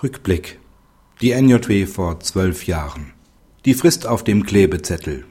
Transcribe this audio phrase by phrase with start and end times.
[0.00, 0.60] Rückblick.
[1.20, 3.14] Die NJW vor zwölf Jahren.
[3.64, 5.24] Die Frist auf dem Klebezettel.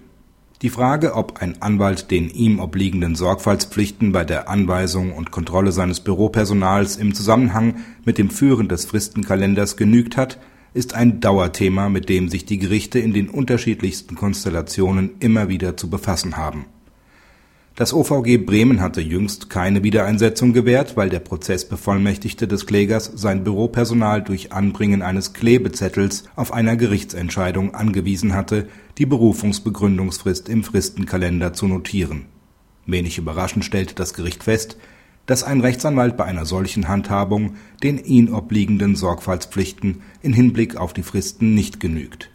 [0.61, 6.01] Die Frage, ob ein Anwalt den ihm obliegenden Sorgfaltspflichten bei der Anweisung und Kontrolle seines
[6.01, 10.37] Büropersonals im Zusammenhang mit dem Führen des Fristenkalenders genügt hat,
[10.73, 15.89] ist ein Dauerthema, mit dem sich die Gerichte in den unterschiedlichsten Konstellationen immer wieder zu
[15.89, 16.65] befassen haben
[17.77, 24.23] das OVG Bremen hatte jüngst keine Wiedereinsetzung gewährt, weil der Prozessbevollmächtigte des Klägers sein Büropersonal
[24.23, 32.25] durch Anbringen eines Klebezettels auf einer Gerichtsentscheidung angewiesen hatte, die Berufungsbegründungsfrist im Fristenkalender zu notieren.
[32.87, 34.77] Wenig überraschend stellte das Gericht fest,
[35.27, 41.03] dass ein Rechtsanwalt bei einer solchen Handhabung den ihn obliegenden Sorgfaltspflichten in Hinblick auf die
[41.03, 42.31] Fristen nicht genügt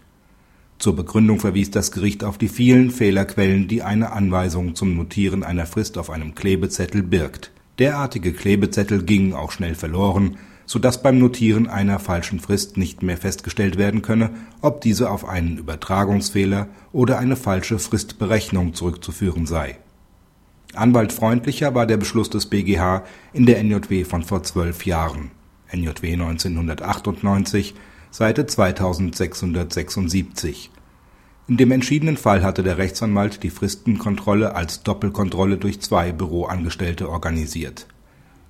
[0.82, 5.64] zur Begründung verwies das Gericht auf die vielen Fehlerquellen, die eine Anweisung zum Notieren einer
[5.64, 7.52] Frist auf einem Klebezettel birgt.
[7.78, 13.16] Derartige Klebezettel gingen auch schnell verloren, so dass beim Notieren einer falschen Frist nicht mehr
[13.16, 14.30] festgestellt werden könne,
[14.60, 19.78] ob diese auf einen Übertragungsfehler oder eine falsche Fristberechnung zurückzuführen sei.
[20.74, 25.30] Anwaltfreundlicher war der Beschluss des BGH in der NJW von vor zwölf Jahren
[25.72, 27.74] (NJW 1998
[28.14, 30.70] Seite 2676.
[31.48, 37.86] In dem entschiedenen Fall hatte der Rechtsanwalt die Fristenkontrolle als Doppelkontrolle durch zwei Büroangestellte organisiert.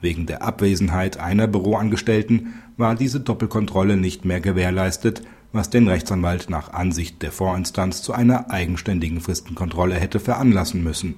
[0.01, 6.73] Wegen der Abwesenheit einer Büroangestellten war diese Doppelkontrolle nicht mehr gewährleistet, was den Rechtsanwalt nach
[6.73, 11.15] Ansicht der Vorinstanz zu einer eigenständigen Fristenkontrolle hätte veranlassen müssen.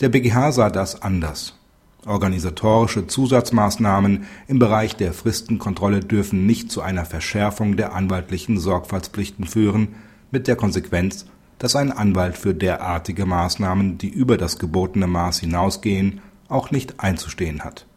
[0.00, 1.58] Der BGH sah das anders
[2.06, 9.94] Organisatorische Zusatzmaßnahmen im Bereich der Fristenkontrolle dürfen nicht zu einer Verschärfung der anwaltlichen Sorgfaltspflichten führen,
[10.30, 11.26] mit der Konsequenz,
[11.58, 17.64] dass ein Anwalt für derartige Maßnahmen, die über das gebotene Maß hinausgehen, auch nicht einzustehen
[17.64, 17.86] hat